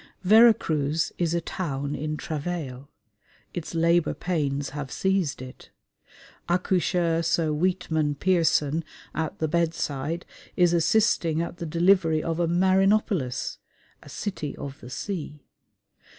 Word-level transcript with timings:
Vera 0.23 0.51
Cruz 0.51 1.11
is 1.19 1.35
a 1.35 1.41
town 1.41 1.93
in 1.93 2.17
travail. 2.17 2.89
Its 3.53 3.75
labour 3.75 4.15
pains 4.15 4.71
have 4.71 4.91
seized 4.91 5.43
it. 5.43 5.69
Accoucheur 6.49 7.21
Sir 7.21 7.53
Weetman 7.53 8.15
Pearson 8.17 8.83
at 9.13 9.37
the 9.37 9.47
bedside 9.47 10.25
is 10.55 10.73
assisting 10.73 11.39
at 11.39 11.57
the 11.57 11.67
delivery 11.67 12.23
of 12.23 12.39
a 12.39 12.47
marinopolis 12.47 13.59
a 14.01 14.09
City 14.09 14.55
of 14.57 14.79
the 14.81 14.89
Sea. 14.89 15.39